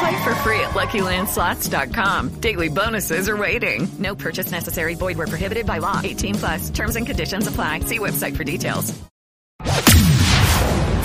[0.00, 2.40] Play for free at LuckyLandSlots.com.
[2.40, 3.86] Daily bonuses are waiting.
[3.98, 4.94] No purchase necessary.
[4.94, 6.00] Void where prohibited by law.
[6.02, 6.70] 18 plus.
[6.70, 7.80] Terms and conditions apply.
[7.80, 8.98] See website for details.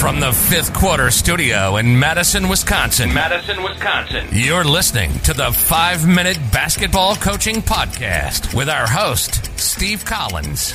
[0.00, 3.12] From the fifth quarter studio in Madison, Wisconsin.
[3.14, 4.26] Madison, Wisconsin.
[4.32, 10.72] You're listening to the Five Minute Basketball Coaching Podcast with our host, Steve Collins.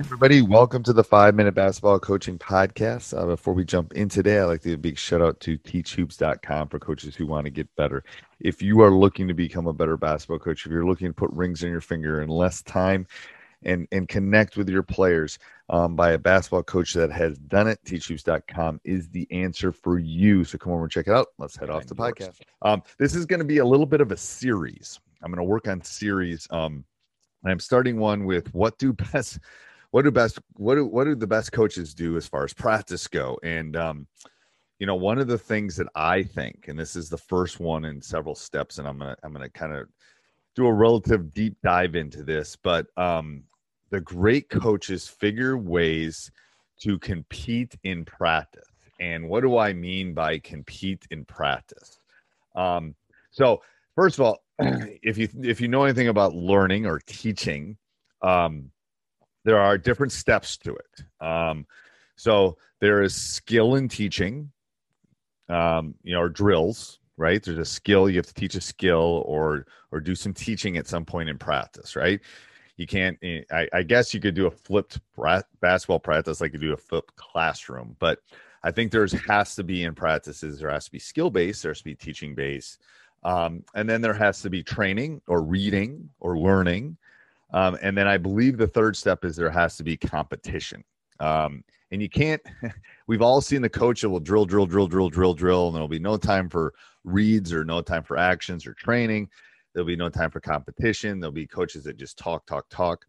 [0.00, 3.16] Everybody, welcome to the Five Minute Basketball Coaching Podcast.
[3.16, 5.58] Uh, before we jump in today, I'd like to give a big shout out to
[5.58, 8.02] teachhoops.com for coaches who want to get better.
[8.40, 11.30] If you are looking to become a better basketball coach, if you're looking to put
[11.32, 13.06] rings in your finger in less time
[13.62, 17.78] and, and connect with your players um, by a basketball coach that has done it,
[17.84, 20.44] teachhoops.com is the answer for you.
[20.44, 21.26] So come over and check it out.
[21.36, 22.40] Let's head off the podcast.
[22.62, 24.98] Um, this is going to be a little bit of a series.
[25.22, 26.48] I'm going to work on series.
[26.50, 26.86] Um,
[27.44, 29.38] I'm starting one with what do best
[29.90, 33.06] what do best what do what do the best coaches do as far as practice
[33.06, 33.38] go?
[33.42, 34.06] And um
[34.78, 37.84] you know one of the things that i think and this is the first one
[37.84, 39.86] in several steps and i'm gonna i'm gonna kind of
[40.56, 43.42] do a relative deep dive into this but um
[43.90, 46.30] the great coaches figure ways
[46.80, 48.64] to compete in practice.
[49.00, 51.98] And what do i mean by compete in practice?
[52.54, 52.94] Um
[53.30, 53.62] so
[53.94, 57.76] first of all if you if you know anything about learning or teaching
[58.22, 58.70] um
[59.44, 61.24] there are different steps to it.
[61.24, 61.66] Um,
[62.16, 64.50] so there is skill in teaching,
[65.48, 67.42] um, you know, or drills, right?
[67.42, 70.86] There's a skill you have to teach a skill or or do some teaching at
[70.86, 72.20] some point in practice, right?
[72.76, 73.18] You can't.
[73.22, 75.00] Eh, I, I guess you could do a flipped
[75.60, 78.20] basketball practice like you do a flipped classroom, but
[78.62, 81.70] I think there's has to be in practices there has to be skill based, there
[81.70, 82.80] has to be teaching based,
[83.22, 86.96] um, and then there has to be training or reading or learning
[87.52, 90.84] um, and then I believe the third step is there has to be competition.
[91.18, 92.40] Um, and you can't,
[93.06, 95.88] we've all seen the coach that will drill, drill, drill, drill, drill, drill, and there'll
[95.88, 96.74] be no time for
[97.04, 99.28] reads or no time for actions or training.
[99.72, 101.20] There'll be no time for competition.
[101.20, 103.06] There'll be coaches that just talk, talk, talk.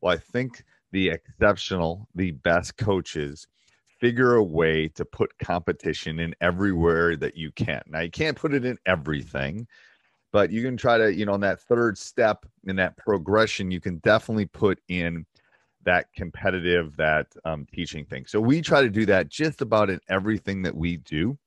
[0.00, 3.46] Well, I think the exceptional, the best coaches
[4.00, 7.82] figure a way to put competition in everywhere that you can.
[7.86, 9.66] Now, you can't put it in everything
[10.34, 13.80] but you can try to you know in that third step in that progression you
[13.80, 15.24] can definitely put in
[15.84, 18.24] that competitive that um, teaching thing.
[18.26, 21.38] So we try to do that just about in everything that we do.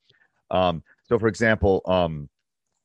[0.52, 2.30] Um, so for example um,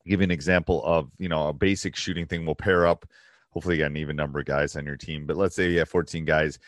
[0.05, 3.07] give you an example of you know a basic shooting thing we'll pair up.
[3.51, 5.79] Hopefully you got an even number of guys on your team but let's say you
[5.79, 6.59] have 14 guys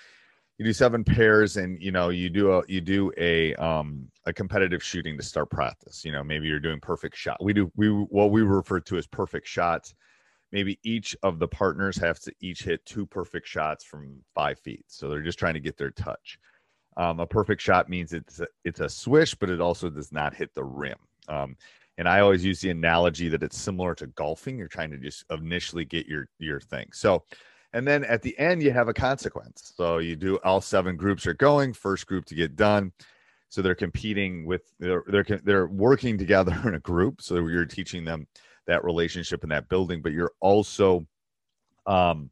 [0.57, 4.33] you do seven pairs and you know you do a you do a um a
[4.33, 6.05] competitive shooting to start practice.
[6.05, 7.43] You know maybe you're doing perfect shot.
[7.43, 9.93] We do we what we refer to as perfect shots
[10.55, 14.85] maybe each of the partners have to each hit two perfect shots from five feet.
[14.87, 16.39] So they're just trying to get their touch.
[16.95, 20.33] Um, a perfect shot means it's a, it's a swish but it also does not
[20.33, 20.97] hit the rim.
[21.27, 21.57] Um,
[21.97, 24.57] and i always use the analogy that it's similar to golfing.
[24.57, 26.87] You're trying to just initially get your your thing.
[26.93, 27.23] So
[27.75, 29.73] and then at the end, you have a consequence.
[29.75, 32.93] So you do all seven groups are going, first group to get done.
[33.49, 37.21] So they're competing with, they're, they're, they're working together in a group.
[37.21, 38.27] So you're teaching them
[38.65, 41.05] that relationship and that building, but you're also,
[41.85, 42.29] um,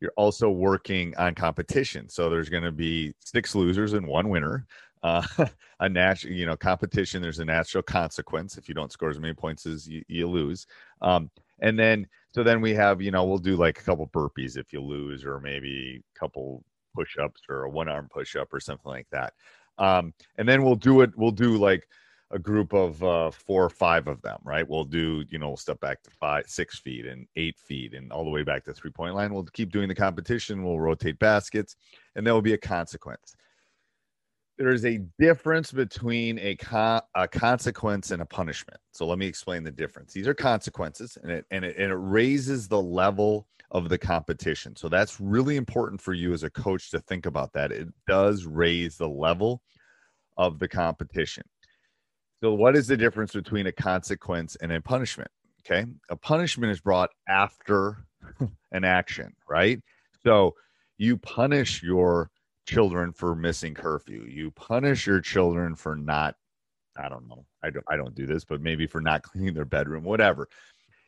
[0.00, 2.10] you're also working on competition.
[2.10, 4.66] So there's going to be six losers and one winner.
[5.02, 5.26] Uh,
[5.80, 7.22] a natural, you know, competition.
[7.22, 8.58] There's a natural consequence.
[8.58, 10.66] If you don't score as many points as you, you lose,
[11.00, 11.30] um,
[11.62, 14.72] and then so then we have, you know, we'll do like a couple burpees if
[14.72, 16.64] you lose, or maybe a couple
[16.94, 19.34] push-ups or a one-arm push-up or something like that.
[19.78, 21.10] Um, and then we'll do it.
[21.16, 21.86] We'll do like
[22.30, 24.66] a group of uh, four or five of them, right?
[24.66, 28.10] We'll do, you know, we'll step back to five, six feet and eight feet and
[28.10, 29.34] all the way back to three point line.
[29.34, 30.64] We'll keep doing the competition.
[30.64, 31.76] We'll rotate baskets
[32.16, 33.36] and there will be a consequence.
[34.62, 38.78] There is a difference between a, con- a consequence and a punishment.
[38.92, 40.12] So let me explain the difference.
[40.12, 44.76] These are consequences and it, and it, and it raises the level of the competition.
[44.76, 47.72] So that's really important for you as a coach to think about that.
[47.72, 49.62] It does raise the level
[50.36, 51.42] of the competition.
[52.40, 55.32] So, what is the difference between a consequence and a punishment?
[55.66, 55.90] Okay.
[56.08, 58.06] A punishment is brought after
[58.70, 59.80] an action, right?
[60.22, 60.54] So,
[60.98, 62.30] you punish your
[62.66, 64.24] children for missing curfew.
[64.28, 66.36] You punish your children for not,
[66.96, 69.64] I don't know, I don't, I don't do this, but maybe for not cleaning their
[69.64, 70.48] bedroom, whatever.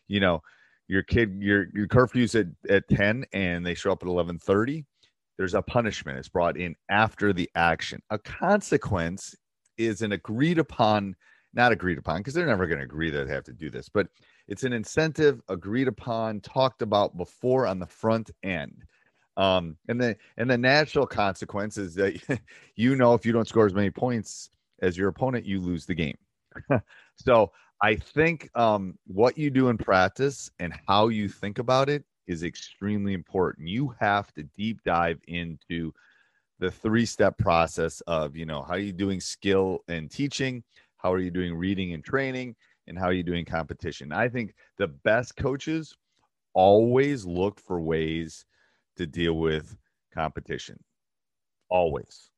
[0.08, 0.42] You know,
[0.88, 4.84] your kid, your, your curfew's at, at 10 and they show up at 1130.
[5.36, 6.18] There's a punishment.
[6.18, 8.00] It's brought in after the action.
[8.10, 9.34] A consequence
[9.76, 11.16] is an agreed upon,
[11.54, 13.88] not agreed upon, because they're never going to agree that they have to do this,
[13.88, 14.06] but
[14.46, 18.84] it's an incentive agreed upon, talked about before on the front end.
[19.36, 22.40] Um, and the and the natural consequence is that
[22.76, 24.50] you know if you don't score as many points
[24.81, 26.16] as your opponent, you lose the game.
[27.16, 27.50] so
[27.82, 32.42] I think um, what you do in practice and how you think about it is
[32.42, 33.69] extremely important.
[33.69, 35.92] You have to deep dive into
[36.60, 40.62] the three step process of you know how are you doing skill and teaching
[40.96, 42.54] how are you doing reading and training
[42.86, 45.96] and how are you doing competition i think the best coaches
[46.54, 48.46] always look for ways
[48.96, 49.76] to deal with
[50.12, 50.79] competition
[51.69, 52.31] always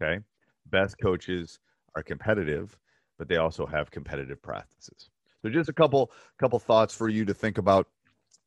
[0.00, 0.22] okay
[0.66, 1.58] best coaches
[1.94, 2.76] are competitive
[3.18, 5.10] but they also have competitive practices
[5.42, 7.88] so just a couple couple thoughts for you to think about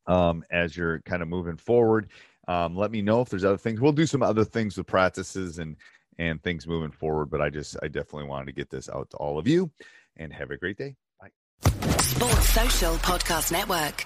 [0.07, 2.09] um, as you're kind of moving forward
[2.47, 3.79] um, let me know if there's other things.
[3.79, 5.75] We'll do some other things with practices and
[6.17, 7.27] and things moving forward.
[7.27, 9.71] But I just I definitely wanted to get this out to all of you.
[10.17, 10.95] And have a great day.
[11.19, 11.29] Bye.
[11.99, 14.05] Sports Social Podcast Network.